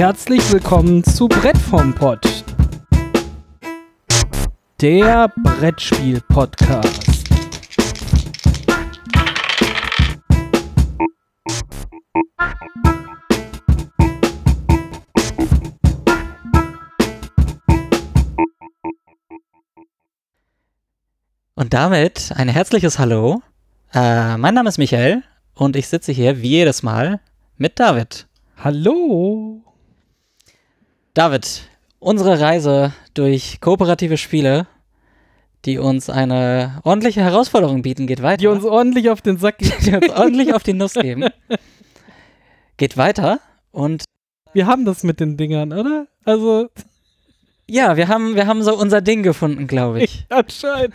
[0.00, 2.26] Herzlich willkommen zu Brett vom Pott.
[4.80, 7.28] Der Brettspiel-Podcast.
[21.56, 23.42] Und damit ein herzliches Hallo.
[23.92, 27.20] Äh, mein Name ist Michael und ich sitze hier wie jedes Mal
[27.58, 28.26] mit David.
[28.56, 29.62] Hallo.
[31.20, 34.66] David, unsere Reise durch kooperative Spiele,
[35.66, 38.38] die uns eine ordentliche Herausforderung bieten, geht weiter.
[38.38, 39.74] Die uns ordentlich auf den Sack gehen.
[39.84, 41.26] die uns ordentlich auf die Nuss geben.
[42.78, 44.04] Geht weiter und
[44.54, 46.06] Wir haben das mit den Dingern, oder?
[46.24, 46.70] Also,
[47.68, 50.24] ja, wir haben, wir haben so unser Ding gefunden, glaube ich.
[50.30, 50.94] anscheinend.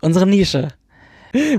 [0.00, 0.70] Unsere Nische.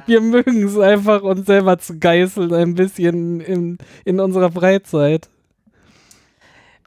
[0.05, 5.29] Wir mögen es einfach, uns selber zu geißeln, ein bisschen in, in unserer Freizeit.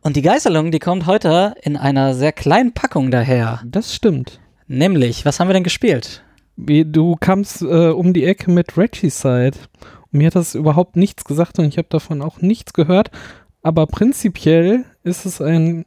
[0.03, 3.61] Und die Geißelung, die kommt heute in einer sehr kleinen Packung daher.
[3.65, 4.41] Das stimmt.
[4.69, 6.23] Nämlich, was haben wir denn gespielt?
[6.57, 9.57] Wie, du kamst äh, um die Ecke mit Regicide.
[10.13, 13.11] Und mir hat das überhaupt nichts gesagt und ich habe davon auch nichts gehört.
[13.63, 15.85] Aber prinzipiell ist es ein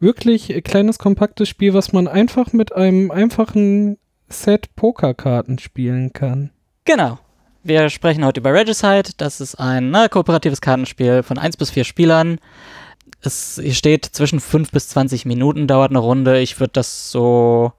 [0.00, 3.96] wirklich kleines, kompaktes Spiel, was man einfach mit einem einfachen
[4.28, 6.50] Set Pokerkarten spielen kann.
[6.84, 7.18] Genau.
[7.62, 9.10] Wir sprechen heute über Regicide.
[9.16, 12.38] Das ist ein ne, kooperatives Kartenspiel von 1 bis 4 Spielern.
[13.26, 16.40] Es hier steht zwischen 5 bis 20 Minuten dauert eine Runde.
[16.40, 17.72] Ich würde das so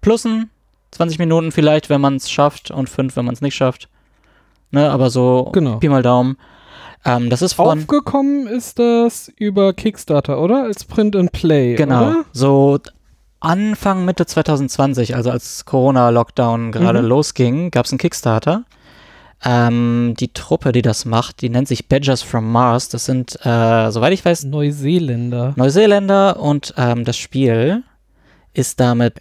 [0.00, 0.50] plussen.
[0.92, 3.88] 20 Minuten vielleicht, wenn man es schafft und 5, wenn man es nicht schafft.
[4.70, 5.76] Ne, aber so Genau.
[5.78, 6.36] Pi mal Daumen.
[7.04, 10.62] Ähm, das ist von Aufgekommen ist das über Kickstarter, oder?
[10.62, 12.02] Als Print and Play, Genau.
[12.02, 12.24] oder?
[12.32, 12.78] So
[13.40, 17.08] Anfang, Mitte 2020, also als Corona-Lockdown gerade Mhm.
[17.08, 18.64] losging, gab es einen Kickstarter.
[19.44, 22.88] Ähm, die Truppe, die das macht, die nennt sich Badgers from Mars.
[22.88, 25.52] Das sind, äh, soweit ich weiß, Neuseeländer.
[25.56, 27.82] Neuseeländer und ähm, das Spiel
[28.54, 29.20] ist damit,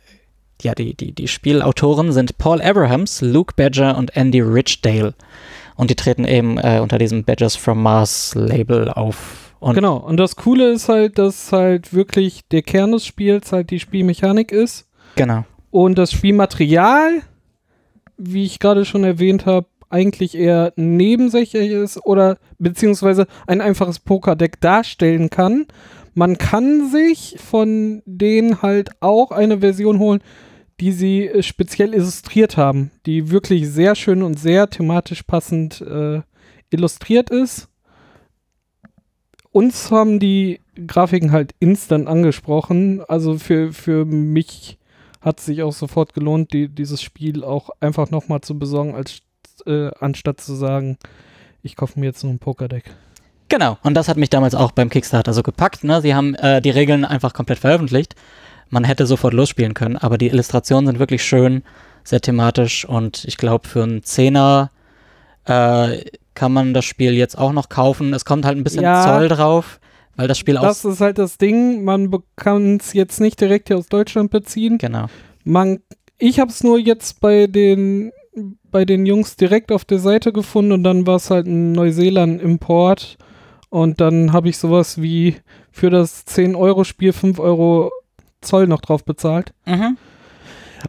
[0.61, 5.13] ja, die, die, die Spielautoren sind Paul Abrahams, Luke Badger und Andy Richdale.
[5.75, 9.55] Und die treten eben äh, unter diesem Badgers from Mars Label auf.
[9.59, 13.71] Und Genau, und das Coole ist halt, dass halt wirklich der Kern des Spiels halt
[13.71, 14.87] die Spielmechanik ist.
[15.15, 15.45] genau.
[15.71, 17.23] Und das Spielmaterial,
[18.17, 24.59] wie ich gerade schon erwähnt habe, eigentlich eher nebensächlich ist oder beziehungsweise ein einfaches Pokerdeck
[24.59, 25.67] darstellen kann.
[26.15, 30.21] Man kann sich von denen halt auch eine Version holen,
[30.79, 36.21] die sie äh, speziell illustriert haben, die wirklich sehr schön und sehr thematisch passend äh,
[36.71, 37.69] illustriert ist.
[39.51, 43.01] Uns haben die Grafiken halt instant angesprochen.
[43.07, 44.79] Also für, für mich
[45.21, 49.21] hat es sich auch sofort gelohnt, die, dieses Spiel auch einfach nochmal zu besorgen, als
[49.65, 50.97] äh, anstatt zu sagen,
[51.61, 52.85] ich kaufe mir jetzt nur ein Pokerdeck.
[53.49, 55.83] Genau, und das hat mich damals auch beim Kickstarter so gepackt.
[55.83, 56.01] Ne?
[56.01, 58.15] Sie haben äh, die Regeln einfach komplett veröffentlicht.
[58.69, 61.61] Man hätte sofort losspielen können, aber die Illustrationen sind wirklich schön,
[62.03, 64.71] sehr thematisch und ich glaube, für einen Zehner
[65.45, 66.03] äh,
[66.33, 68.13] kann man das Spiel jetzt auch noch kaufen.
[68.13, 69.03] Es kommt halt ein bisschen Ja.
[69.03, 69.79] Zoll drauf,
[70.15, 70.93] weil das Spiel Das aus.
[70.93, 74.79] ist halt das Ding, man kann es jetzt nicht direkt hier aus Deutschland beziehen.
[74.79, 75.05] Genau.
[75.43, 75.79] Man,
[76.17, 78.11] ich habe es nur jetzt bei den,
[78.71, 83.17] bei den Jungs direkt auf der Seite gefunden und dann war es halt ein Neuseeland-Import.
[83.69, 85.37] Und dann habe ich sowas wie
[85.71, 87.91] für das 10-Euro-Spiel 5 Euro
[88.41, 89.53] Zoll noch drauf bezahlt.
[89.65, 89.97] Mhm.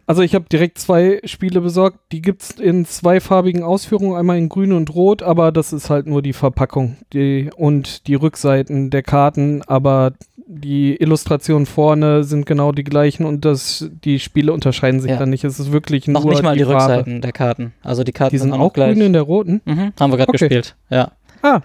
[0.05, 1.97] Also ich habe direkt zwei Spiele besorgt.
[2.11, 6.05] Die gibt es in zweifarbigen Ausführungen, einmal in grün und rot, aber das ist halt
[6.05, 10.13] nur die Verpackung die, und die Rückseiten der Karten, aber
[10.47, 15.17] die Illustrationen vorne sind genau die gleichen und das, die Spiele unterscheiden sich Ja.
[15.17, 15.43] dann nicht.
[15.43, 16.75] Es ist wirklich Noch nur nicht mal die, Farbe.
[16.97, 17.73] Rückseiten der Karten.
[17.83, 18.93] Also die Karten Die sind auch auch gleich.
[18.93, 19.61] grün in der roten.
[19.65, 19.93] Mhm.
[19.99, 20.37] Haben wir gerade Okay.
[20.47, 20.75] gespielt.
[20.89, 21.11] Ja.
[21.41, 21.61] Ah.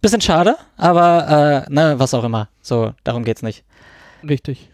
[0.00, 2.48] Bisschen schade, aber äh, ne, was auch immer.
[2.60, 3.64] So, darum geht's nicht.
[4.28, 4.70] Richtig.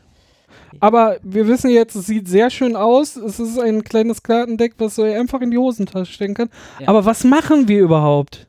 [0.81, 3.17] Aber wir wissen jetzt, es sieht sehr schön aus.
[3.17, 6.49] Es ist ein kleines Kartendeck, was du einfach in die Hosentasche stecken kann.
[6.81, 6.89] Ja.
[6.89, 8.47] Aber was machen wir überhaupt?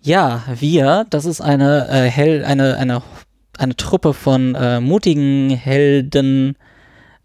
[0.00, 3.02] Ja, wir, das ist eine äh, Hel eine, eine,
[3.58, 6.56] eine Truppe von äh, mutigen Helden.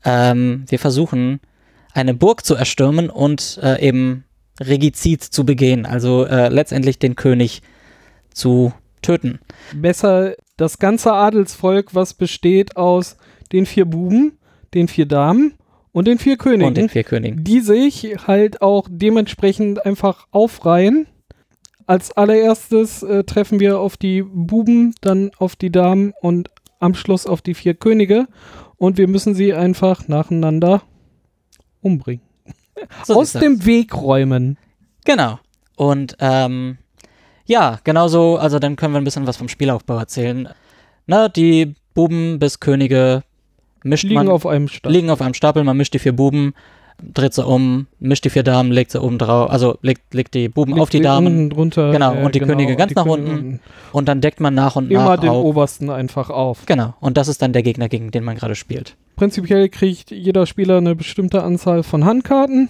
[0.03, 1.39] Ähm, wir versuchen,
[1.94, 4.24] eine Burg zu erstürmen und äh, eben
[4.59, 7.62] Regizid zu begehen, also äh, letztendlich den König
[8.33, 9.39] zu töten.
[9.74, 13.18] besser das ganze Adelsvolk, was besteht aus
[13.51, 14.38] den vier Buben,
[14.74, 15.53] den vier Damen
[15.91, 17.44] und den vier Königen, Und den vier Königen.
[17.44, 21.07] die sich halt auch dementsprechend einfach aufreihen.
[21.88, 26.50] Als allererstes äh, treffen wir auf die Buben, dann auf die Damen und
[26.80, 28.28] am Schluss auf die vier Könige
[28.78, 30.84] und wir müssen sie einfach nacheinander
[31.81, 32.22] umbringen.
[33.06, 33.42] So Aus ist das.
[33.42, 34.56] dem Weg räumen.
[35.04, 35.39] Genau.
[35.78, 36.78] Und ähm,
[37.45, 40.50] ja, genauso, also dann können wir ein bisschen was vom Spielaufbau erzählen.
[41.07, 43.24] Na, die Buben bis Könige
[43.84, 44.92] mischt Liegen man, auf einem Stapel.
[44.95, 46.54] liegen auf einem Stapel, man mischt die vier Buben,
[47.01, 50.49] dreht sie um, mischt die vier Damen, legt sie oben drauf, also legt, legt die
[50.49, 51.91] Buben Legt auf die Damen unten drunter.
[51.91, 53.59] Genau, und die Könige ganz die nach Könige unten.
[53.91, 55.45] und dann deckt man nach und Immer nach den auf.
[55.45, 56.65] obersten einfach auf.
[56.65, 58.95] Genau, und das ist dann der Gegner, gegen den man gerade spielt.
[59.15, 62.69] Prinzipiell kriegt jeder Spieler eine bestimmte Anzahl von Handkarten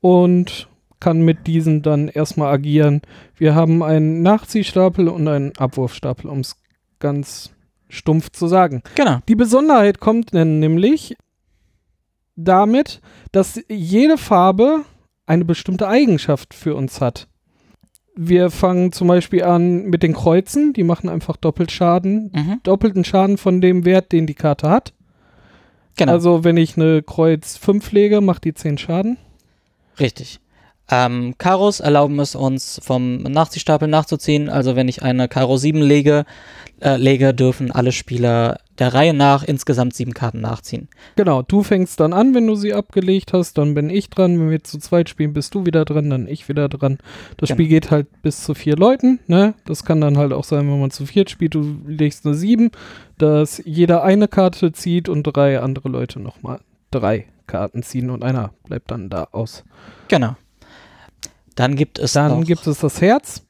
[0.00, 0.68] und
[1.00, 3.02] kann mit diesen dann erstmal agieren.
[3.36, 6.56] Wir haben einen Nachziehstapel und einen Abwurfstapel, um es
[6.98, 7.52] ganz
[7.88, 8.82] stumpf zu sagen.
[8.94, 9.18] Genau.
[9.28, 11.16] Die Besonderheit kommt dann nämlich
[12.36, 13.00] damit,
[13.32, 14.82] dass jede Farbe
[15.26, 17.26] eine bestimmte Eigenschaft für uns hat.
[18.14, 22.60] Wir fangen zum Beispiel an mit den Kreuzen, die machen einfach doppelt Schaden, Mhm.
[22.62, 24.94] doppelten Schaden von dem Wert, den die Karte hat.
[25.96, 29.18] Genau, Also wenn ich eine Kreuz 5 lege, macht die 10 Schaden.
[29.98, 30.40] richtig.
[30.90, 34.48] Ähm, Karos erlauben es uns vom Nachziehstapel nachzuziehen.
[34.48, 36.24] Also wenn ich eine Karo 7 lege,
[36.80, 40.88] äh, lege, dürfen alle Spieler der Reihe nach insgesamt sieben Karten nachziehen.
[41.16, 44.38] Genau, du fängst dann an, wenn du sie abgelegt hast, dann bin ich dran.
[44.38, 46.98] Wenn wir zu zweit spielen, bist du wieder dran, dann ich wieder dran.
[47.38, 47.56] Das Genau.
[47.56, 49.54] Spiel geht halt bis zu vier Leuten, ne?
[49.64, 52.70] Das kann dann halt auch sein, wenn man zu viert spielt, du legst eine 7,
[53.16, 56.60] dass jeder eine Karte zieht und drei andere Leute nochmal
[56.90, 59.64] drei Karten ziehen und einer bleibt dann da aus.
[60.08, 60.36] Genau.
[61.56, 63.42] Dann gibt es Dann noch, gibt es das Herz.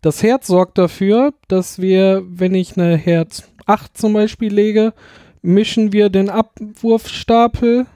[0.00, 4.92] Das Herz sorgt dafür, dass wir, wenn ich eine Herz 8 zum Beispiel lege,
[5.42, 7.86] mischen wir den Abwurfstapel,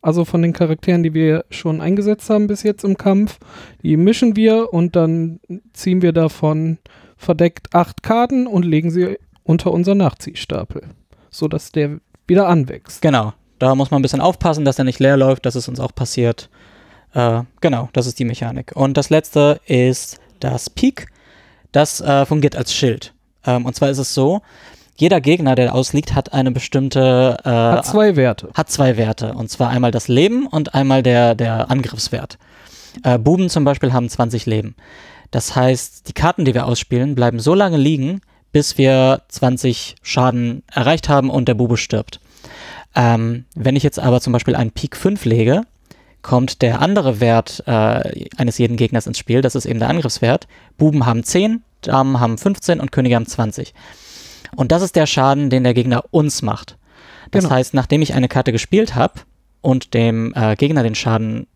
[0.00, 3.38] also von den Charakteren, die wir schon eingesetzt haben bis jetzt im Kampf,
[3.82, 5.38] die mischen wir und dann
[5.72, 6.78] ziehen wir davon
[7.16, 10.82] verdeckt acht Karten und legen sie unter unseren Nachziehstapel,
[11.30, 13.02] sodass der wieder anwächst.
[13.02, 13.32] Genau.
[13.58, 15.46] Da muss man ein bisschen aufpassen, dass er nicht leer läuft.
[15.46, 16.50] Das ist uns auch passiert.
[17.14, 18.72] Äh, genau, das ist die Mechanik.
[18.74, 21.06] Und das letzte ist das Peak.
[21.72, 23.12] Das äh, fungiert als Schild.
[23.46, 24.42] Ähm, und zwar ist es so,
[24.96, 28.50] jeder Gegner, der ausliegt, hat eine bestimmte äh, Hat zwei Werte.
[28.54, 29.34] hat zwei Werte.
[29.34, 32.38] Und zwar einmal das Leben und einmal der, der Angriffswert.
[33.02, 34.74] Äh, Buben zum Beispiel haben 20 Leben.
[35.30, 38.20] Das heißt, die Karten, die wir ausspielen, bleiben so lange liegen,
[38.52, 42.20] bis wir 20 Schaden erreicht haben und der Bube stirbt.
[42.94, 45.62] Ähm, wenn ich jetzt aber zum Beispiel einen Pik 5 lege,
[46.22, 49.40] kommt der andere Wert äh, eines jeden Gegners ins Spiel.
[49.42, 50.46] Das ist eben der Angriffswert.
[50.78, 53.74] Buben haben 10, Damen haben 15 und Könige haben 20.
[54.54, 56.76] Und das ist der Schaden, den der Gegner uns macht.
[57.30, 57.54] Das Genau.
[57.54, 59.14] heißt, nachdem ich eine Karte gespielt habe
[59.62, 61.46] und dem äh, Gegner den Schaden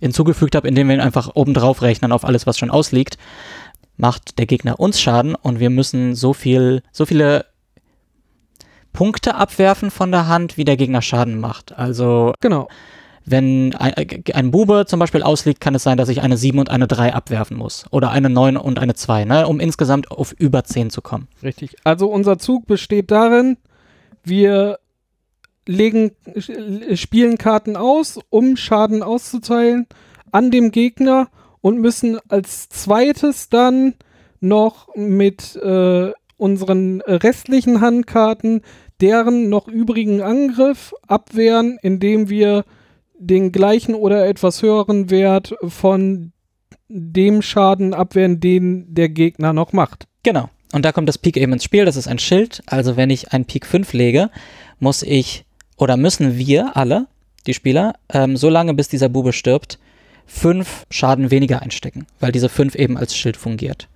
[0.00, 3.18] hinzugefügt habe, indem wir ihn einfach obendrauf rechnen auf alles, was schon ausliegt,
[3.96, 7.46] macht der Gegner uns Schaden und wir müssen so viel, so viele
[8.92, 11.72] Punkte abwerfen von der Hand, wie der Gegner Schaden macht.
[11.78, 12.68] Also Genau.
[13.24, 16.58] Wenn ein, äh, ein Bube zum Beispiel ausliegt, kann es sein, dass ich eine 7
[16.58, 17.84] und eine 3 abwerfen muss.
[17.90, 19.46] Oder eine 9 und eine 2, ne?
[19.46, 21.28] um insgesamt auf über 10 zu kommen.
[21.42, 21.76] Richtig.
[21.84, 23.56] Also unser Zug besteht darin,
[24.24, 24.78] wir
[25.66, 29.86] legen, sch- spielen Karten aus, um Schaden auszuteilen
[30.30, 31.28] an dem Gegner
[31.60, 33.94] und müssen als zweites dann
[34.40, 38.62] noch mit äh, unseren restlichen Handkarten
[39.00, 42.64] deren noch übrigen Angriff abwehren, indem wir
[43.26, 46.32] den gleichen oder etwas höheren Wert von
[46.88, 50.06] dem Schaden abwehren, den der Gegner noch macht.
[50.22, 50.48] Genau.
[50.72, 51.84] Und da kommt das Pik eben ins Spiel.
[51.84, 52.62] Das ist ein Schild.
[52.66, 54.30] Also wenn ich ein Pik 5 lege,
[54.78, 55.44] muss ich
[55.76, 57.06] oder müssen wir alle,
[57.46, 59.78] die Spieler, ähm, so lange bis dieser Bube stirbt,
[60.26, 63.88] fünf Schaden weniger einstecken, weil diese 5 eben als Schild fungiert.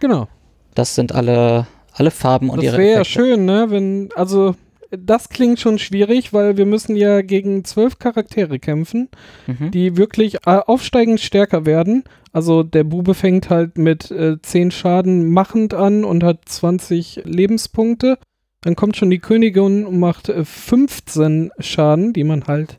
[0.00, 0.28] Genau.
[0.74, 3.66] Das sind alle, alle Farben und das ihre wäre ja schön, ne?
[3.68, 4.56] Wenn, also,
[4.96, 9.08] das klingt schon schwierig, weil wir müssen ja gegen zwölf Charaktere kämpfen,
[9.46, 9.70] Mhm.
[9.70, 12.04] die wirklich äh, aufsteigend stärker werden.
[12.32, 18.18] Also der Bube fängt halt mit äh, 10 Schaden machend an und hat 20 Lebenspunkte.
[18.62, 22.78] Dann kommt schon die Königin und macht äh, 15 Schaden, die man halt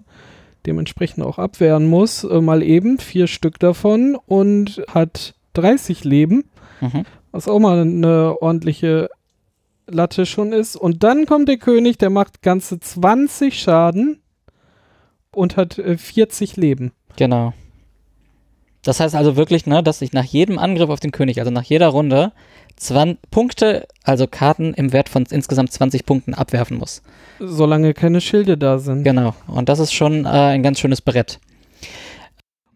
[0.65, 2.23] dementsprechend auch abwehren muss.
[2.23, 6.45] Äh, mal eben, vier Stück davon und hat 30 Leben.
[6.81, 7.03] Mhm.
[7.31, 9.09] Was auch mal eine ordentliche
[9.87, 10.75] Latte schon ist.
[10.75, 14.21] Und dann kommt der König, der macht ganze 20 Schaden
[15.31, 16.91] und hat äh, 40 Leben.
[17.15, 17.53] Genau.
[18.83, 21.63] Das heißt also wirklich, ne, dass ich nach jedem Angriff auf den König, also nach
[21.63, 22.33] jeder Runde,
[22.75, 27.01] 20 Punkte, also Karten im Wert von insgesamt 20 Punkten abwerfen muss.
[27.39, 29.03] Solange keine Schilde da sind.
[29.03, 29.35] Genau.
[29.47, 31.39] Und das ist schon äh, ein ganz schönes Brett.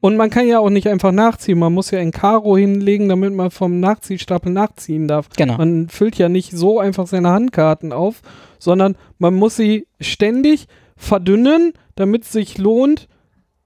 [0.08, 1.60] Und man kann ja auch nicht einfach nachziehen.
[1.60, 5.28] Man muss ja ein Karo hinlegen, damit man vom Nachziehstapel nachziehen darf.
[5.36, 5.58] Genau.
[5.58, 8.22] Man füllt ja nicht so einfach seine Handkarten auf,
[8.58, 13.10] sondern man muss sie ständig verdünnen, damit es sich lohnt,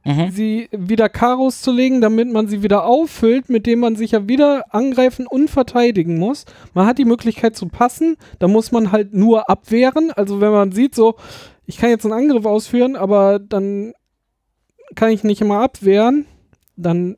[0.03, 0.31] Mhm.
[0.31, 4.27] sie wieder Karos zu legen, damit man sie wieder auffüllt, mit dem man sich ja
[4.27, 6.45] wieder angreifen und verteidigen muss.
[6.73, 10.09] Man hat die Möglichkeit zu passen, da muss man halt nur abwehren.
[10.09, 11.17] Also wenn man sieht, so,
[11.67, 13.93] ich kann jetzt einen Angriff ausführen, aber dann
[14.95, 16.25] kann ich nicht immer abwehren,
[16.75, 17.17] dann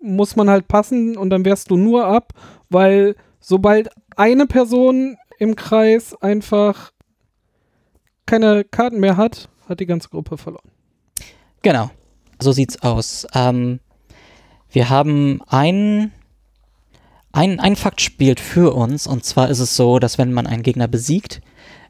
[0.00, 2.32] muss man halt passen und dann wehrst du nur ab,
[2.68, 6.92] weil sobald eine Person im Kreis einfach
[8.26, 10.70] keine Karten mehr hat, hat die ganze Gruppe verloren.
[11.62, 11.90] Genau,
[12.40, 13.26] so sieht's aus.
[13.34, 13.80] Ähm,
[14.70, 16.12] wir haben ein,
[17.32, 20.62] ein, ein Fakt spielt für uns und zwar ist es so, dass wenn man einen
[20.62, 21.40] Gegner besiegt,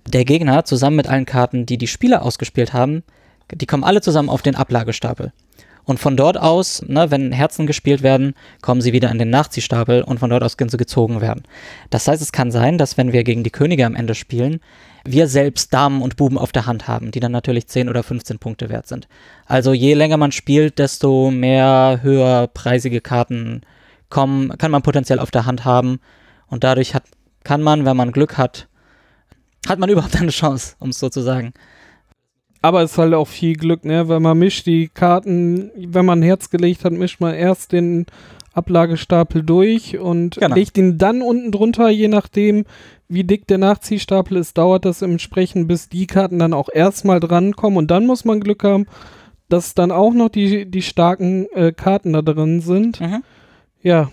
[0.07, 3.03] der Gegner zusammen mit allen Karten, die die Spieler ausgespielt haben,
[3.55, 5.33] die kommen alle zusammen auf den Ablagestapel.
[5.89, 10.03] Und von dort aus, ne, wenn Herzen gespielt werden, kommen sie wieder in den Nachziehstapel
[10.03, 11.45] und von dort aus können sie gezogen werden.
[11.89, 14.61] Das heißt, es kann sein, dass wenn wir gegen die Könige am Ende spielen,
[15.07, 18.39] wir selbst Damen und Buben auf der Hand haben, die dann natürlich 10 oder 15
[18.39, 19.09] Punkte wert sind.
[19.47, 23.63] Also je länger man spielt, desto mehr höherpreisige Karten
[24.11, 26.01] kommen, kann man potenziell auf der Hand haben.
[26.49, 27.05] Und dadurch hat,
[27.45, 28.69] kann man, wenn man Glück hat,
[29.67, 31.55] hat man überhaupt eine Chance, um es so zu sagen.
[32.61, 34.09] Aber es ist halt auch viel Glück, ne?
[34.09, 38.07] Weil man mischt die Karten, wenn man ein Herz gelegt hat, mischt man erst den
[38.53, 40.55] Ablagestapel durch und Genau.
[40.55, 42.65] legt ihn dann unten drunter, je nachdem,
[43.09, 47.79] wie dick der Nachziehstapel ist, dauert das entsprechend, bis die Karten dann auch erstmal drankommen
[47.79, 48.87] und dann muss man Glück haben,
[49.49, 53.01] dass dann auch noch die, die starken äh, Karten da drin sind.
[53.01, 53.23] Mhm.
[53.83, 54.11] Ja.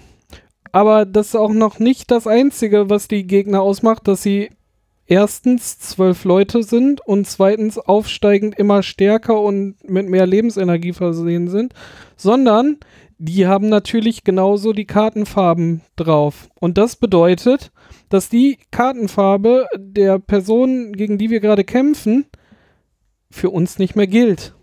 [0.71, 4.49] Aber das ist auch noch nicht das Einzige, was die Gegner ausmacht, dass sie
[5.07, 11.73] erstens zwölf Leute sind und zweitens aufsteigend immer stärker und mit mehr Lebensenergie versehen sind,
[12.15, 12.77] sondern
[13.17, 16.49] die haben natürlich genauso die Kartenfarben drauf.
[16.59, 17.71] Und das bedeutet,
[18.09, 22.25] dass die Kartenfarbe der Person, gegen die wir gerade kämpfen,
[23.29, 24.53] für uns nicht mehr gilt.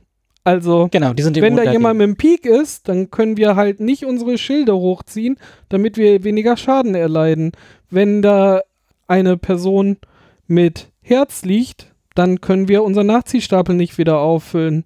[0.45, 4.39] Also, Genau, wenn da jemand mit dem Peak ist, dann können wir halt nicht unsere
[4.39, 5.37] Schilde hochziehen,
[5.69, 7.53] damit wir weniger Schaden erleiden.
[7.91, 8.61] Wenn da
[9.07, 9.99] eine Person
[10.47, 14.85] mit Herz liegt, dann können wir unseren Nachziehstapel nicht wieder auffüllen.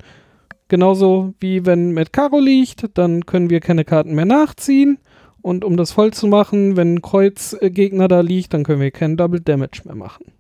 [0.68, 4.98] Genauso wie wenn mit Karo liegt, dann können wir keine Karten mehr nachziehen.
[5.42, 9.16] Und um das voll zu machen, wenn ein Kreuzgegner da liegt, dann können wir keinen
[9.16, 10.32] Double Damage mehr machen.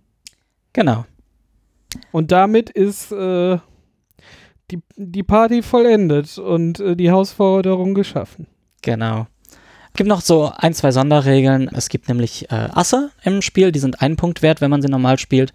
[0.72, 1.04] Genau.
[2.10, 3.58] Und damit ist äh,
[4.70, 8.48] die, die Party vollendet und äh, die Herausforderung geschaffen.
[8.82, 9.26] Genau.
[9.96, 11.70] Es gibt noch so ein, zwei Sonderregeln.
[11.72, 14.88] Es gibt nämlich äh, Asse im Spiel, die sind einen Punkt wert, wenn man sie
[14.88, 15.54] normal spielt.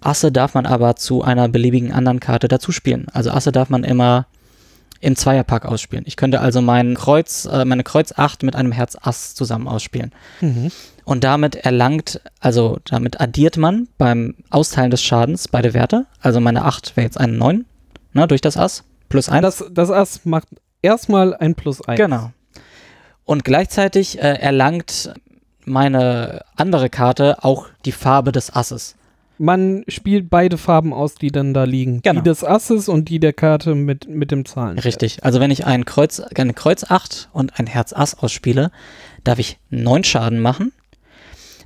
[0.00, 3.06] Asse darf man aber zu einer beliebigen anderen Karte dazu spielen.
[3.12, 4.28] Also Asse darf man immer
[5.00, 6.04] im Zweierpack ausspielen.
[6.06, 10.12] Ich könnte also mein Kreuz, äh, meine Kreuz 8 mit einem Herz Ass zusammen ausspielen.
[11.04, 16.06] Und damit erlangt, also damit addiert man beim Austeilen des Schadens beide Werte.
[16.20, 17.64] Also meine 8 wäre jetzt eine 9,
[18.12, 19.42] ne, durch das Ass, plus 1.
[19.42, 20.46] Das, das Ass macht
[20.82, 21.98] erstmal ein Plus 1.
[21.98, 22.30] Genau.
[23.24, 25.12] Und gleichzeitig äh, erlangt
[25.64, 28.96] meine andere Karte auch die Farbe des Asses.
[29.38, 32.02] Man spielt beide Farben aus, die dann da liegen.
[32.02, 32.20] Genau.
[32.20, 34.78] Die des Asses und die der Karte mit, mit dem Zahlen.
[34.78, 35.24] Richtig.
[35.24, 38.70] Also wenn ich ein Kreuz, eine Kreuz 8 und ein Herz Ass ausspiele,
[39.24, 40.72] darf ich 9 Schaden machen,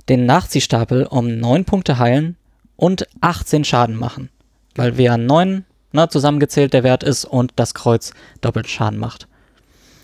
[0.09, 2.35] den Nachziehstapel um 9 Punkte heilen
[2.77, 4.29] und 18 Schaden machen.
[4.75, 9.27] Weil wir 9 ne, zusammengezählt der Wert ist und das Kreuz doppelt Schaden macht.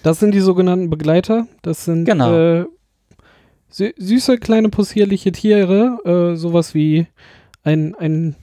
[0.03, 1.47] Das sind die sogenannten Begleiter.
[1.61, 2.33] Das sind Genau.
[2.61, 2.65] äh,
[3.69, 5.97] sü süße kleine possierliche Tiere.
[6.33, 7.07] Äh, sowas wie
[7.63, 8.35] ein, ein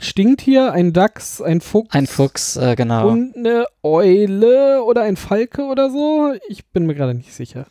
[0.00, 1.92] Stinktier, ein Dachs, ein Fuchs.
[1.92, 3.08] Ein Fuchs, äh, genau.
[3.08, 6.34] Und eine Eule oder ein Falke oder so.
[6.48, 7.66] Ich bin mir gerade nicht sicher.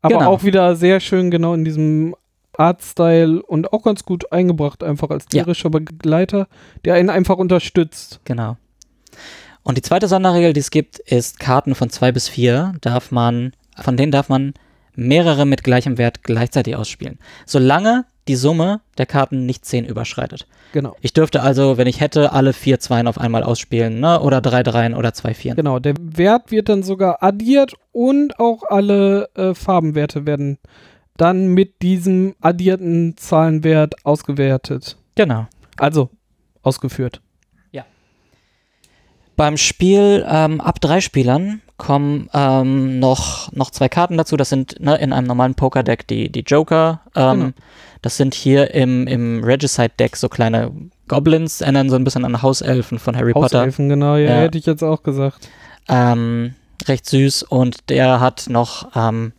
[0.00, 0.30] Aber Genau.
[0.30, 2.14] auch wieder sehr schön genau in diesem
[2.56, 5.42] Artstyle und auch ganz gut eingebracht, einfach als Ja.
[5.42, 6.46] tierischer Begleiter,
[6.84, 8.20] der einen einfach unterstützt.
[8.24, 8.56] Genau.
[9.68, 13.52] Und die zweite Sonderregel, die es gibt, ist Karten von zwei bis vier darf man,
[13.78, 14.54] von denen darf man
[14.94, 17.18] mehrere mit gleichem Wert gleichzeitig ausspielen.
[17.44, 20.46] Solange die Summe der Karten nicht zehn überschreitet.
[20.72, 20.96] Genau.
[21.02, 24.22] Ich dürfte also, wenn ich hätte, alle vier Zweien auf einmal ausspielen, ne?
[24.22, 25.56] Oder drei Dreien oder zwei Vieren.
[25.56, 30.56] Genau, der Wert wird dann sogar addiert und auch alle äh, Farbenwerte werden
[31.18, 34.96] dann mit diesem addierten Zahlenwert ausgewertet.
[35.14, 35.46] Genau.
[35.76, 36.08] Also
[36.62, 37.20] ausgeführt.
[39.38, 44.36] Beim Spiel ähm, ab drei Spielern kommen ähm, noch, noch zwei Karten dazu.
[44.36, 47.00] Das sind ne, in einem normalen Poker-Deck die, die Joker.
[47.16, 47.52] Ähm, Genau.
[48.02, 50.70] Das sind hier im, im Regicide-Deck so kleine
[51.08, 53.58] Goblins, erinnern so ein bisschen an Hauselfen von Harry Potter.
[53.60, 54.34] Hauselfen, genau, ja, Ja.
[54.42, 55.48] hätte ich jetzt auch gesagt.
[55.88, 56.54] Ähm,
[56.86, 59.32] recht süß und der hat noch ähm,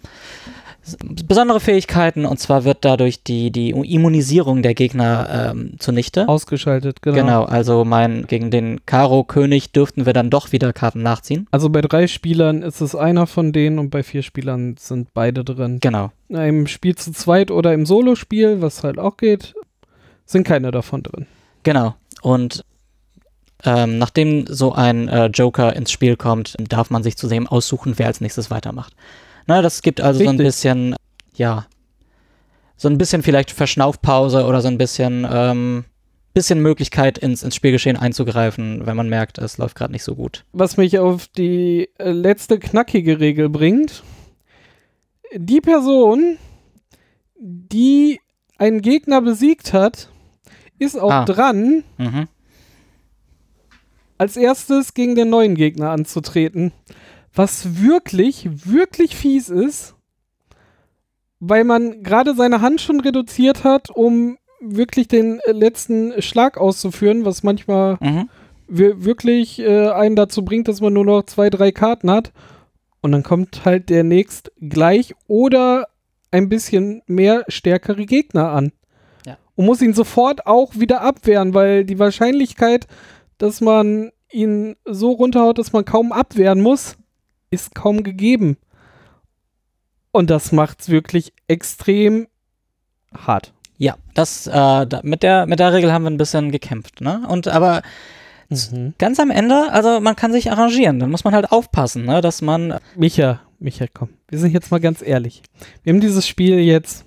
[0.98, 6.27] besondere Fähigkeiten und zwar wird dadurch die, die Immunisierung der Gegner ähm, zunichte.
[6.27, 7.17] Ausgeschaltet, genau.
[7.17, 11.48] Genau, also mein, gegen den Karo-König dürften wir dann doch wieder Karten nachziehen.
[11.51, 15.43] Also bei drei Spielern ist es einer von denen und bei vier Spielern sind beide
[15.43, 15.79] drin.
[15.79, 16.12] Genau.
[16.29, 19.55] Im Spiel zu zweit oder im Solospiel, was halt auch geht,
[20.25, 21.25] sind keine davon drin.
[21.63, 21.96] Genau.
[22.22, 22.63] Und
[23.65, 28.08] ähm, nachdem so ein äh, Joker ins Spiel kommt, darf man sich zudem aussuchen, wer
[28.08, 28.93] als nächstes weitermacht.
[29.49, 30.45] Na, das gibt also so ein Richtig.
[30.45, 30.95] bisschen,
[31.33, 31.65] ja,
[32.77, 35.85] so ein bisschen vielleicht Verschnaufpause oder so ein bisschen, ähm,
[36.35, 40.45] bisschen Möglichkeit ins, ins Spielgeschehen einzugreifen, wenn man merkt, es läuft gerade nicht so gut.
[40.53, 44.03] Was mich auf die äh, letzte knackige Regel bringt.
[45.35, 46.37] Die Person,
[47.39, 48.19] die
[48.59, 50.09] einen Gegner besiegt hat,
[50.77, 51.25] ist auch Ah.
[51.25, 52.27] dran, Mhm.
[54.19, 56.71] als erstes gegen den neuen Gegner anzutreten.
[57.39, 59.96] Was wirklich, wirklich fies ist,
[61.39, 67.24] weil man gerade seine Hand schon reduziert hat, um wirklich den äh, letzten Schlag auszuführen,
[67.24, 68.29] was manchmal Mhm.
[68.67, 72.34] wir- wirklich äh, einen dazu bringt, dass man nur noch zwei, drei Karten hat.
[73.01, 75.88] Und dann kommt halt der nächst gleich oder
[76.31, 78.74] ein bisschen mehr stärkere Gegner an.
[79.25, 79.38] Ja.
[79.55, 82.86] Und muss ihn sofort auch wieder abwehren, weil die Wahrscheinlichkeit,
[83.38, 86.98] dass man ihn so runterhaut, dass man kaum abwehren muss,
[87.49, 88.57] ist kaum gegeben.
[90.11, 92.27] Und das macht's wirklich extrem
[93.15, 93.53] hart.
[93.77, 97.25] Ja, das, äh, da, mit, der, mit der Regel haben wir ein bisschen gekämpft, ne?
[97.27, 97.81] Und aber
[98.97, 102.21] ganz am Ende, also man kann sich arrangieren, dann muss man halt aufpassen, ne?
[102.21, 104.09] Dass man, Micha, Micha, komm.
[104.27, 105.43] Wir sind jetzt mal ganz ehrlich.
[105.83, 107.05] Wir haben dieses Spiel jetzt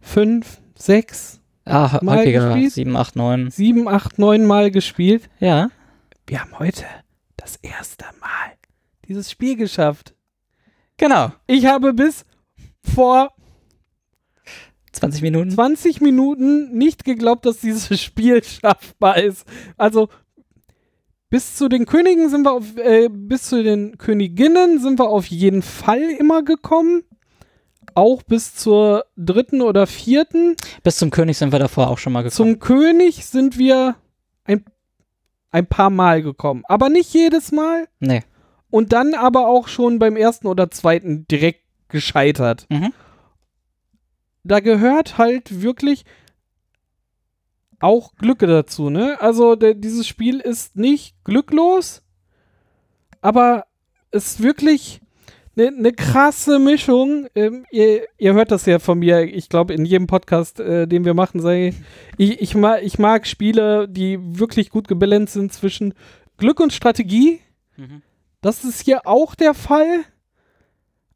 [0.00, 2.72] fünf, sechs, ah, Mal häufiger, gespielt?
[2.72, 5.28] 7, 8, 9, sieben, acht, neun Mal gespielt.
[5.40, 5.70] ja.
[6.28, 6.84] Wir haben heute
[7.36, 8.55] das erste Mal
[9.08, 10.14] dieses Spiel geschafft.
[10.96, 11.32] Genau.
[11.46, 12.24] Ich habe bis
[12.82, 13.32] vor
[14.92, 15.50] 20 Minuten.
[15.50, 19.46] 20 Minuten nicht geglaubt, dass dieses Spiel schaffbar ist.
[19.76, 20.08] Also
[21.28, 25.26] bis zu den Königen sind wir auf, äh, bis zu den Königinnen sind wir auf
[25.26, 27.02] jeden Fall immer gekommen.
[27.94, 30.56] Auch bis zur dritten oder vierten.
[30.82, 32.50] Bis zum König sind wir davor auch schon mal gekommen.
[32.50, 33.96] Zum König sind wir
[34.44, 34.64] ein,
[35.50, 36.62] ein paar Mal gekommen.
[36.66, 37.88] Aber nicht jedes Mal.
[38.00, 38.22] nee.
[38.70, 42.66] Und dann aber auch schon beim ersten oder zweiten direkt gescheitert.
[42.68, 42.92] Mhm.
[44.44, 46.04] Da gehört halt wirklich
[47.80, 49.20] auch Glücke dazu, ne?
[49.20, 52.02] Also der, dieses Spiel ist nicht glücklos,
[53.20, 53.66] aber
[54.10, 55.00] es ist wirklich
[55.56, 57.26] eine ne krasse Mischung.
[57.34, 61.04] Ähm, ihr, ihr hört das ja von mir, ich glaube, in jedem Podcast, äh, den
[61.04, 61.74] wir machen, sei
[62.18, 65.94] ich, ich, mag, ich mag Spiele, die wirklich gut gebalanced sind zwischen
[66.36, 67.40] Glück und Strategie.
[67.76, 68.02] Mhm.
[68.46, 70.04] Das ist hier auch der Fall,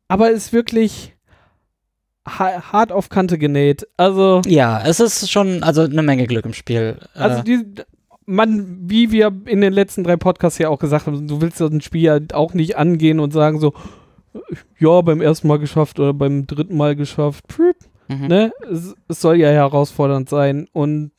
[0.09, 1.15] aber ist wirklich
[2.27, 3.87] ha hart auf Kante genäht.
[3.97, 6.97] Also, Ja, es ist schon, also eine Menge Glück im Spiel.
[7.15, 7.65] also äh, die,
[8.27, 11.67] man, wie wir in den letzten drei Podcasts ja auch gesagt haben, du willst so
[11.67, 13.75] ein Spiel ja auch nicht angehen und sagen so,
[14.81, 17.45] ja, beim ersten Mal geschafft oder beim dritten Mal geschafft.
[18.09, 18.27] Mhm.
[18.27, 18.53] ne?
[18.69, 21.13] Es, es soll ja herausfordernd sein und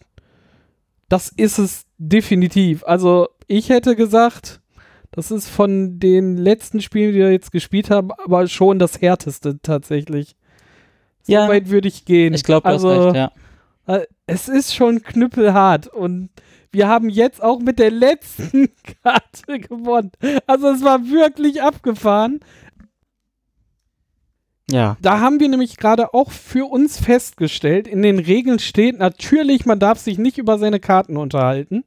[1.07, 2.83] das ist es definitiv.
[2.83, 4.60] Also ich hätte gesagt,
[5.11, 9.59] das ist von den letzten Spielen, die wir jetzt gespielt haben, aber schon das härteste
[9.61, 10.35] tatsächlich.
[11.23, 11.47] So Ja.
[11.49, 12.33] weit würde ich gehen.
[12.33, 13.31] Ich glaube, du also, hast recht, ja.
[13.87, 16.29] äh, Es ist schon knüppelhart und
[16.71, 18.69] wir haben jetzt auch mit der letzten
[19.03, 20.11] Karte gewonnen.
[20.47, 22.39] Also es war wirklich abgefahren.
[24.69, 24.95] Ja.
[25.01, 29.79] Da haben wir nämlich gerade auch für uns festgestellt, in den Regeln steht natürlich, man
[29.79, 31.83] darf sich nicht über seine Karten unterhalten.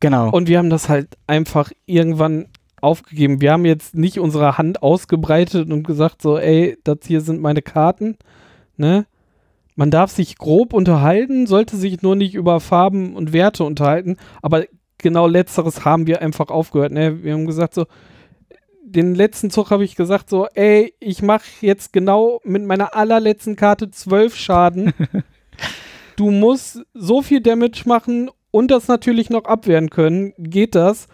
[0.00, 0.30] Genau.
[0.30, 2.46] Und wir haben das halt einfach irgendwann
[2.80, 3.40] aufgegeben.
[3.40, 7.62] Wir haben jetzt nicht unsere Hand ausgebreitet und gesagt so, ey, das hier sind meine
[7.62, 8.16] Karten,
[8.76, 9.06] ne?
[9.74, 14.64] Man darf sich grob unterhalten, sollte sich nur nicht über Farben und Werte unterhalten, aber
[14.98, 17.22] genau letzteres haben wir einfach aufgehört, ne?
[17.22, 17.86] Wir haben gesagt so,
[18.82, 23.54] den letzten Zug habe ich gesagt so, ey, ich mache jetzt genau mit meiner allerletzten
[23.54, 24.92] Karte zwölf Schaden.
[26.16, 30.32] du musst so viel Damage machen und das natürlich noch abwehren können.
[30.36, 31.06] Geht das?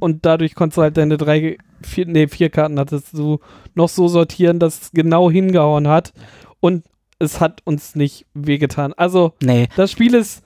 [0.00, 3.38] Und dadurch konntest du halt deine drei, vier, nee, vier Karten hattest du
[3.74, 6.14] noch so sortieren, dass es genau hingehauen hat.
[6.58, 6.86] Und
[7.18, 8.94] es hat uns nicht wehgetan.
[8.94, 9.68] Also, nee.
[9.76, 10.42] das Spiel ist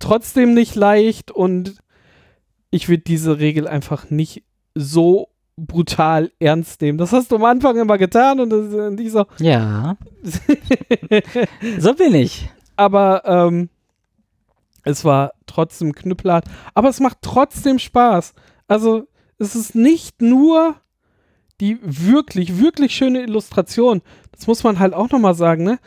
[0.00, 1.76] trotzdem nicht leicht und
[2.72, 4.42] ich würde diese Regel einfach nicht
[4.74, 6.98] so brutal ernst nehmen.
[6.98, 9.96] Das hast du am Anfang immer getan und, das, und ich so, Ja.
[11.78, 12.48] so bin ich.
[12.74, 13.68] aber ähm,
[14.84, 16.44] es war trotzdem knüppelhart.
[16.74, 18.34] Aber es macht trotzdem Spaß.
[18.68, 19.06] Also
[19.38, 20.76] es ist nicht nur
[21.60, 24.02] die wirklich, wirklich schöne Illustration.
[24.32, 25.78] Das muss man halt auch nochmal sagen, ne?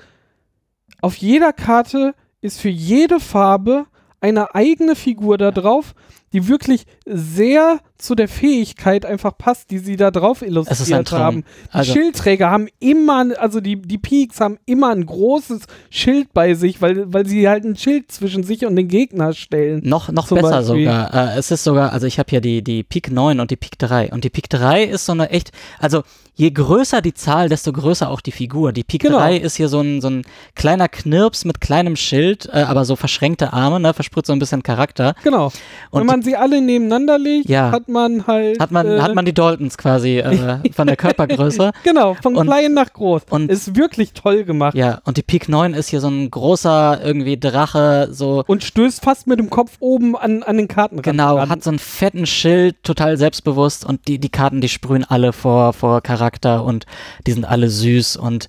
[1.01, 3.85] Auf jeder Karte ist für jede Farbe
[4.21, 5.93] eine eigene Figur da drauf,
[6.35, 11.43] die wirklich sehr zu der Fähigkeit einfach passt, die sie da drauf illustriert haben.
[11.67, 16.53] Die Also- Schildträger haben immer, also die, die Peaks haben immer ein großes Schild bei
[16.55, 19.81] sich, weil, weil sie halt ein Schild zwischen sich und den Gegner stellen.
[19.85, 20.85] Noch, noch besser Beispiel.
[20.85, 21.13] sogar.
[21.35, 23.79] Äh, es ist sogar, also ich habe hier die, die Pik 9 und die Pik
[23.79, 24.11] 3.
[24.11, 28.09] Und die Pik 3 ist so eine echt, also je größer die Zahl, desto größer
[28.09, 28.73] auch die Figur.
[28.73, 29.19] Die Pik Genau.
[29.19, 32.97] 3 ist hier so ein, so ein kleiner Knirps mit kleinem Schild, äh, aber so
[32.97, 35.15] verschränkte Arme, ne, versprüht so ein bisschen Charakter.
[35.23, 35.45] Genau.
[35.91, 37.71] Und Wenn man sie alle nebeneinander legt, Ja.
[37.71, 38.59] hat man halt.
[38.59, 41.71] Hat man, äh, hat man die Daltons quasi äh, von der Körpergröße.
[41.83, 43.21] Genau, von Und- klein nach groß.
[43.29, 44.75] und- ist wirklich toll gemacht.
[44.75, 49.01] Ja, und die Pik 9 ist hier so ein großer irgendwie Drache, so Und stößt
[49.03, 51.49] fast mit dem Kopf oben an, an den Kartenrand Genau, ran.
[51.49, 55.71] hat so einen fetten Schild, total selbstbewusst und die, die Karten, die sprühen alle vor,
[55.73, 56.85] vor Charakter und
[57.27, 58.47] die sind alle süß und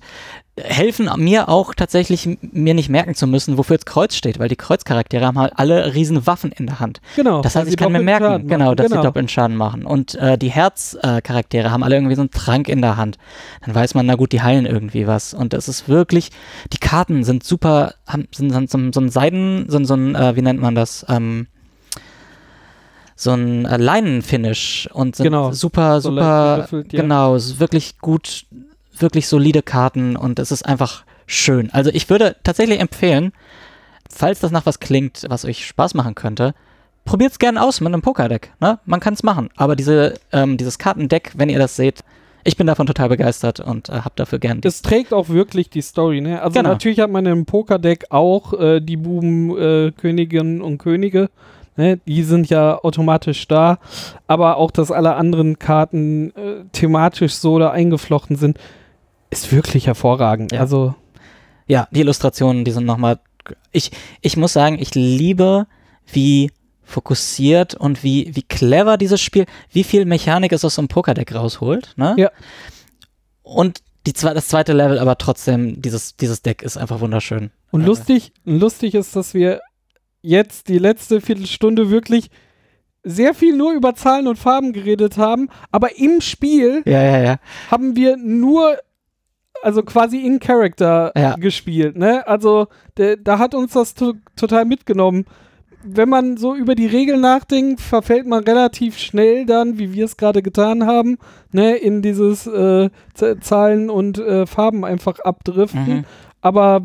[0.59, 4.55] helfen mir auch tatsächlich, mir nicht merken zu müssen, wofür das Kreuz steht, weil die
[4.55, 6.99] Kreuzcharaktere haben halt alle riesen Waffen in der Hand.
[7.15, 7.41] Genau.
[7.41, 9.01] Das heißt, ich kann mir merken, Schaden genau, dass genau.
[9.01, 9.85] sie doppelten Schaden machen.
[9.85, 13.17] Und äh, die Herzcharaktere haben alle irgendwie so einen Trank in der Hand.
[13.65, 15.33] Dann weiß man, na gut, die heilen irgendwie was.
[15.33, 16.31] Und es ist wirklich,
[16.73, 20.15] die Karten sind super, haben, sind, sind so, so ein Seiden, so, ein- so ein,
[20.15, 21.05] äh, wie nennt man das?
[21.07, 21.47] Ähm,
[23.15, 25.51] so ein äh, Leinenfinish und sind Genau.
[25.51, 26.81] super, So super, ja.
[27.01, 28.45] genau, es ist wirklich gut,
[29.01, 31.69] wirklich solide Karten und es ist einfach schön.
[31.71, 33.33] Also ich würde tatsächlich empfehlen,
[34.09, 36.53] falls das nach was klingt, was euch Spaß machen könnte,
[37.05, 38.53] probiert es gerne aus mit einem Pokerdeck.
[38.59, 38.79] Ne?
[38.85, 39.49] Man kann es machen.
[39.55, 42.03] Aber diese, ähm, dieses Kartendeck, wenn ihr das seht,
[42.43, 44.61] ich bin davon total begeistert und äh, hab dafür gern.
[44.63, 46.41] Es trägt auch wirklich die Story, ne?
[46.41, 46.69] Also Genau.
[46.69, 51.29] natürlich hat man im Pokerdeck auch äh, die Buben, äh, Königinnen und Könige.
[51.75, 51.97] Ne?
[52.07, 53.79] Die sind ja automatisch da.
[54.27, 58.57] Aber auch, dass alle anderen Karten äh, thematisch so da eingeflochten sind,
[59.29, 60.51] ist wirklich hervorragend.
[60.51, 60.59] Ja.
[60.61, 60.95] Also
[61.67, 63.19] Ja, die Illustrationen, die sind nochmal.
[63.71, 65.67] Ich, ich muss sagen, ich liebe,
[66.11, 66.51] wie
[66.83, 71.35] fokussiert und wie, wie clever dieses Spiel, wie viel Mechanik es aus so einem Pokerdeck
[71.35, 71.93] rausholt.
[71.97, 72.15] Ne?
[72.17, 72.31] Ja.
[73.43, 77.51] Und die, das zweite Level, aber trotzdem, dieses, dieses Deck ist einfach wunderschön.
[77.71, 79.59] Und Äh, lustig, lustig ist, dass wir
[80.21, 82.29] jetzt die letzte Viertelstunde wirklich
[83.03, 87.39] sehr viel nur über Zahlen und Farben geredet haben, aber im Spiel Ja, ja, ja.
[87.69, 88.77] haben wir nur,
[89.63, 91.35] also quasi in Character Ja.
[91.35, 92.27] gespielt, ne?
[92.27, 92.67] Also
[92.97, 95.25] der, da hat uns das to total mitgenommen.
[95.83, 100.17] Wenn man so über die Regeln nachdenkt, verfällt man relativ schnell dann, wie wir es
[100.17, 101.17] gerade getan haben,
[101.51, 102.89] ne, in dieses äh,
[103.41, 106.05] Zahlen und äh, Farben einfach abdriften Mhm.
[106.41, 106.81] aber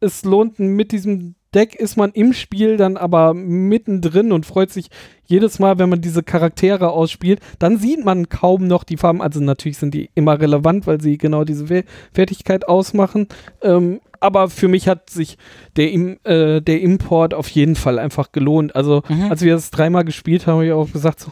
[0.00, 4.88] es lohnt mit diesem Deck ist man im Spiel dann aber mittendrin und freut sich
[5.24, 7.40] jedes Mal, wenn man diese Charaktere ausspielt.
[7.58, 9.22] Dann sieht man kaum noch die Farben.
[9.22, 13.28] Also natürlich sind die immer relevant, weil sie genau diese We Fertigkeit ausmachen.
[13.62, 15.36] Ähm, aber für mich hat sich
[15.76, 18.74] der, Im äh, der Import auf jeden Fall einfach gelohnt.
[18.76, 19.30] Also Mhm.
[19.30, 21.30] als wir das dreimal gespielt haben, habe ich auch gesagt so,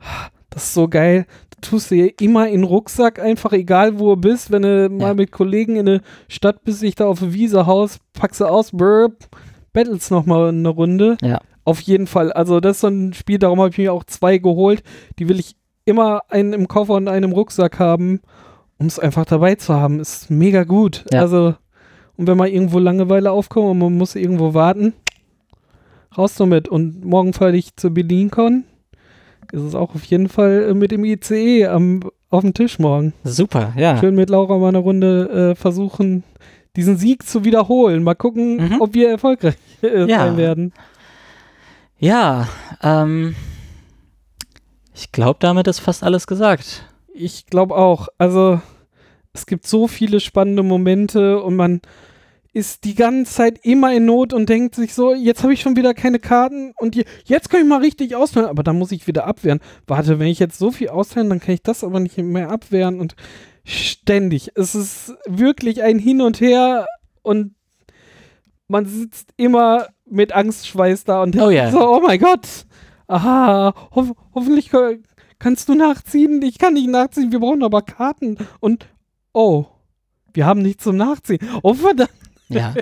[0.00, 1.26] "Ah, das ist so geil.
[1.62, 5.08] Du tust dir immer in den Rucksack, einfach egal wo du bist, wenn du mal
[5.08, 5.14] Ja.
[5.14, 8.72] mit Kollegen in der Stadt bist, dich da auf der Wiese haust, packst du aus,
[8.72, 9.08] brr,
[9.72, 11.16] battles nochmal eine Runde.
[11.22, 11.40] Ja.
[11.64, 12.30] Auf jeden Fall.
[12.32, 14.82] Also das ist so ein Spiel, darum habe ich mir auch zwei geholt.
[15.18, 18.20] Die will ich immer einen im Koffer und einen im Rucksack haben,
[18.78, 19.98] um es einfach dabei zu haben.
[19.98, 21.04] Ist mega gut.
[21.12, 21.20] Ja.
[21.22, 21.54] Also,
[22.16, 24.92] und wenn mal irgendwo Langeweile aufkommt und man muss irgendwo warten,
[26.16, 26.68] raus damit.
[26.68, 28.64] Und morgen fahre ich zur BerlinCon.
[29.52, 33.12] Ist es auch auf jeden Fall äh, mit dem ICE am, auf dem Tisch morgen.
[33.24, 33.98] Super, ja.
[33.98, 36.24] Schön mit Laura mal eine Runde äh, versuchen,
[36.76, 38.02] diesen Sieg zu wiederholen.
[38.02, 38.80] Mal gucken, Mhm.
[38.80, 40.18] ob wir erfolgreich äh, Ja.
[40.26, 40.72] sein werden.
[41.98, 42.48] Ja,
[42.82, 43.34] ähm,
[44.94, 46.84] ich glaube, damit ist fast alles gesagt.
[47.14, 48.08] Ich glaube auch.
[48.18, 48.60] Also,
[49.32, 51.80] es gibt so viele spannende Momente und man
[52.56, 55.76] ist die ganze Zeit immer in Not und denkt sich so, jetzt habe ich schon
[55.76, 59.06] wieder keine Karten und je, jetzt kann ich mal richtig austeilen, aber dann muss ich
[59.06, 59.60] wieder abwehren.
[59.86, 62.98] Warte, wenn ich jetzt so viel austeilen, dann kann ich das aber nicht mehr abwehren
[62.98, 63.14] und
[63.64, 64.52] ständig.
[64.54, 66.86] Es ist wirklich ein Hin und Her
[67.22, 67.54] und
[68.68, 71.70] man sitzt immer mit Angstschweiß da und Oh ja.
[71.70, 72.48] so, oh mein Gott.
[73.06, 75.02] Aha, hoff hoffentlich kann-
[75.38, 76.40] kannst du nachziehen.
[76.42, 78.38] Ich kann nicht nachziehen, wir brauchen aber Karten.
[78.60, 78.86] Und,
[79.32, 79.66] oh,
[80.32, 81.38] wir haben nichts zum Nachziehen.
[81.62, 82.10] Oh, verdammt.
[82.48, 82.74] Ja.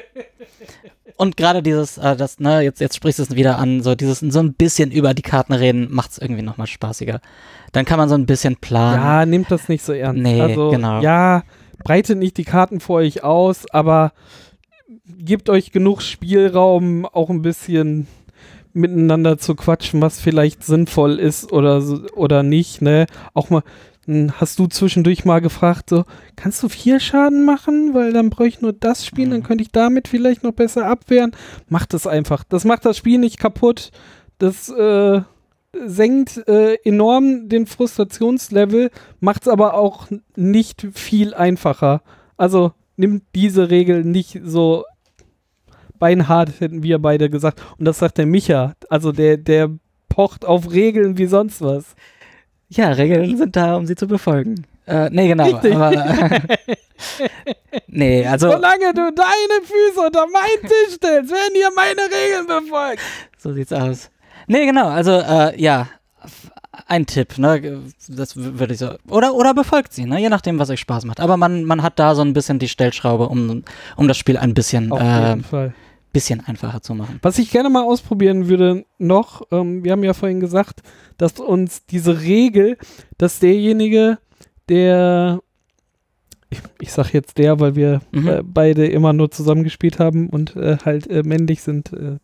[1.16, 4.18] Und gerade dieses, äh, das, ne, jetzt, jetzt sprichst du es wieder an, so dieses
[4.18, 7.20] so ein bisschen über die Karten reden, macht es irgendwie nochmal spaßiger.
[7.72, 9.02] Dann kann man so ein bisschen planen.
[9.02, 10.20] Ja, nehmt das nicht so ernst.
[10.20, 11.00] Nee, also, genau.
[11.00, 11.44] Ja,
[11.84, 14.12] breitet nicht die Karten vor euch aus, aber
[15.06, 18.08] gebt euch genug Spielraum, auch ein bisschen
[18.72, 21.80] miteinander zu quatschen, was vielleicht sinnvoll ist oder,
[22.16, 23.06] oder nicht, ne?
[23.32, 23.62] Auch mal
[24.06, 26.04] Dann hast du zwischendurch mal gefragt, so,
[26.36, 27.94] kannst du vier Schaden machen?
[27.94, 29.42] Weil dann bräuchte ich nur das dann Mhm.
[29.42, 31.32] könnte ich damit vielleicht noch besser abwehren.
[31.68, 32.44] Mach das einfach.
[32.44, 33.90] Das macht das Spiel nicht kaputt.
[34.38, 35.20] Das äh,
[35.86, 38.90] senkt äh, enorm den Frustrationslevel,
[39.20, 42.02] macht es aber auch nicht viel einfacher.
[42.36, 44.84] Also nimmt diese Regel nicht so
[45.98, 47.62] beinhart, hätten wir beide gesagt.
[47.78, 48.74] Und das sagt der Micha.
[48.88, 49.70] Also der, der
[50.08, 51.94] pocht auf Regeln wie sonst was.
[52.68, 54.66] Ja, Regeln sind da, um sie zu befolgen.
[54.86, 55.44] Äh, nee, genau.
[55.44, 55.74] Richtig.
[55.74, 55.90] Aber,
[57.86, 63.00] nee, also Solange du deine Füße unter meinen Tisch stellst, werden hier meine Regeln befolgt.
[63.38, 64.10] so sieht's aus.
[64.46, 64.88] Nee, genau.
[64.88, 65.88] Also äh, ja,
[66.86, 67.82] ein Tipp, ne?
[68.08, 68.94] Das würde ich so.
[69.08, 70.20] Oder, oder befolgt sie, ne?
[70.20, 71.20] Je nachdem, was euch Spaß macht.
[71.20, 73.64] Aber man, man hat da so ein bisschen die Stellschraube, um,
[73.96, 75.74] um das Spiel ein bisschen, Auf äh, jeden Fall.
[76.14, 77.18] Bisschen einfacher zu machen.
[77.20, 80.80] Was ich gerne mal ausprobieren würde noch, ähm, wir haben ja vorhin gesagt,
[81.18, 82.78] dass uns diese Regel,
[83.18, 84.16] dass derjenige,
[84.70, 85.40] der,
[86.48, 88.28] ich, ich sag jetzt der, weil wir Mhm.
[88.28, 92.16] äh, beide immer nur zusammengespielt haben und äh, halt äh, männlich sind, äh,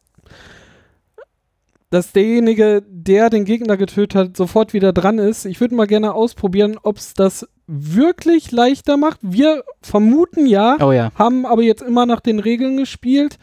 [1.90, 5.44] dass derjenige, der den Gegner getötet hat, sofort wieder dran ist.
[5.44, 9.18] Ich würde mal gerne ausprobieren, ob es das wirklich leichter macht.
[9.22, 11.10] Wir vermuten ja, Oh ja.
[11.16, 13.38] haben aber jetzt immer nach den Regeln gespielt.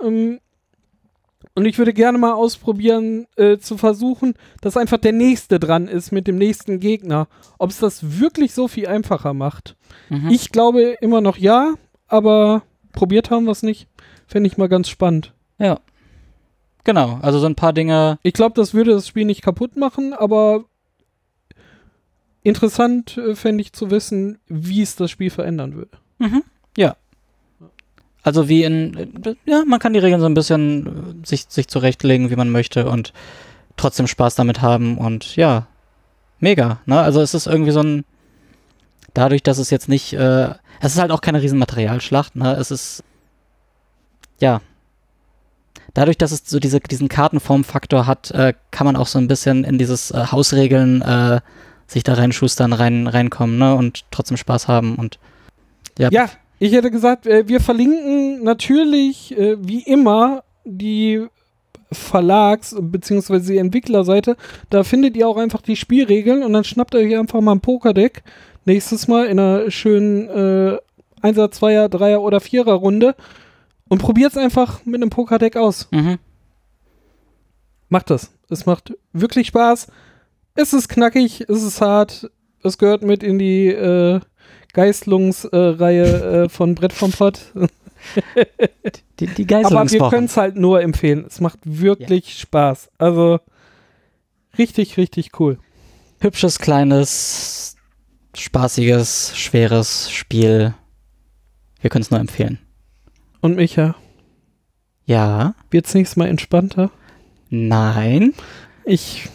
[0.00, 0.40] Ähm,
[1.54, 6.12] und ich würde gerne mal ausprobieren, äh, zu versuchen, dass einfach der Nächste dran ist
[6.12, 7.26] mit dem nächsten Gegner.
[7.58, 9.76] Ob es das wirklich so viel einfacher macht.
[10.08, 10.30] Mhm.
[10.30, 11.74] Ich glaube immer noch ja,
[12.06, 13.88] aber probiert haben wir es nicht.
[14.26, 15.32] Fände ich mal ganz spannend.
[15.58, 15.80] Ja.
[16.84, 18.18] Genau, also so ein paar Dinge.
[18.22, 20.64] Ich glaube, das würde das Spiel nicht kaputt machen, aber
[22.42, 25.98] interessant äh, fände ich zu wissen, wie es das Spiel verändern würde.
[26.18, 26.42] Mhm.
[26.76, 26.96] Ja.
[28.22, 29.12] Also wie in,
[29.46, 32.88] ja, man kann die Regeln so ein bisschen äh, sich, sich zurechtlegen, wie man möchte
[32.88, 33.12] und
[33.76, 35.66] trotzdem Spaß damit haben und ja,
[36.40, 36.80] mega.
[36.86, 37.00] Ne?
[37.00, 38.04] Also es ist irgendwie so ein,
[39.14, 40.48] dadurch, dass es jetzt nicht, äh,
[40.80, 42.54] es ist halt auch keine riesen Materialschlacht, ne?
[42.54, 43.02] Es ist,
[44.40, 44.60] ja,
[45.94, 49.64] dadurch, dass es so diese, diesen Kartenformfaktor hat, äh, kann man auch so ein bisschen
[49.64, 51.40] in dieses äh, Hausregeln äh,
[51.86, 53.74] sich da reinschustern, rein, reinkommen, ne?
[53.74, 55.18] Und trotzdem Spaß haben und
[55.98, 61.26] ja, Ja, ich hätte gesagt, äh, wir verlinken natürlich äh, wie immer die
[61.92, 63.40] Verlags- bzw.
[63.40, 64.36] die Entwicklerseite.
[64.70, 67.60] Da findet ihr auch einfach die Spielregeln und dann schnappt ihr euch einfach mal ein
[67.60, 68.22] Pokerdeck.
[68.64, 70.78] Nächstes Mal in einer schönen äh,
[71.22, 73.14] 1er, 2er, 3er oder 4er Runde
[73.88, 75.88] und probiert es einfach mit einem Pokerdeck aus.
[75.90, 76.18] Mhm.
[77.88, 78.30] Macht das.
[78.50, 79.88] Es macht wirklich Spaß.
[80.54, 82.30] Es ist knackig, es ist hart.
[82.62, 84.20] Es gehört mit in die äh,
[84.72, 87.40] Geißlungsreihe äh, von Brett vom Pott.
[89.20, 91.24] Die, die Aber wir können es halt nur empfehlen.
[91.26, 92.90] Es macht wirklich Spaß.
[92.98, 93.40] Also
[94.56, 95.58] richtig, richtig cool.
[96.20, 97.76] Hübsches, kleines,
[98.36, 100.74] spaßiges, schweres Spiel.
[101.80, 102.58] Wir können es nur empfehlen.
[103.40, 103.94] Und Micha,
[105.06, 106.90] Ja, wird's nächstes Mal entspannter?
[107.50, 108.34] nein.
[108.84, 109.28] Ich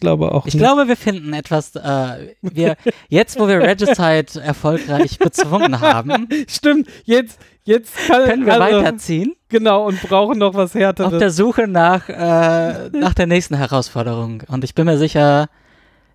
[0.00, 0.62] glaube auch Ich nicht.
[0.62, 2.76] glaube, wir finden etwas, äh, wir,
[3.08, 9.34] jetzt wo wir Regicide erfolgreich bezwungen haben, Stimmt, jetzt, jetzt kann, können wir also, weiterziehen
[9.48, 11.18] Genau, und brauchen noch was auf Härteres.
[11.18, 14.42] der Suche nach, äh, nach der nächsten Herausforderung.
[14.48, 15.48] Und ich bin mir sicher,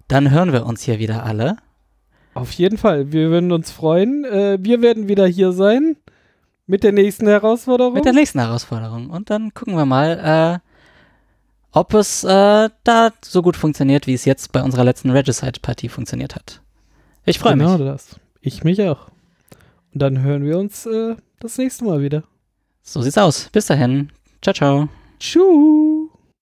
[0.08, 1.58] dann hören wir uns hier wieder alle.
[2.34, 3.12] Auf jeden Fall.
[3.12, 4.26] Wir würden uns freuen.
[4.26, 5.98] Äh, wir werden wieder hier sein
[6.66, 7.94] mit der nächsten Herausforderung.
[7.94, 9.10] Mit der nächsten Herausforderung.
[9.10, 10.67] Und dann gucken wir mal, äh,
[11.72, 16.36] ob es äh, da so gut funktioniert, wie es jetzt bei unserer letzten Regicide-Partie funktioniert
[16.36, 16.62] hat.
[17.26, 17.86] Ich freue genau mich.
[17.86, 18.20] das.
[18.42, 19.08] Ich mich auch.
[19.94, 22.24] Und dann hören wir uns äh, das nächste Mal wieder.
[22.82, 23.50] So sieht's aus.
[23.52, 24.12] Bis dahin.
[24.42, 24.90] Ciao, ciao.
[25.20, 26.17] Tschüss.